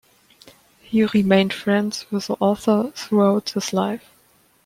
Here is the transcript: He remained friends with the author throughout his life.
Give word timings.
He 0.81 1.05
remained 1.05 1.53
friends 1.53 2.07
with 2.09 2.25
the 2.25 2.33
author 2.39 2.89
throughout 2.95 3.51
his 3.51 3.71
life. 3.71 4.09